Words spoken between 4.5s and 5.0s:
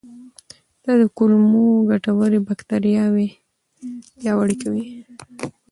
کوي.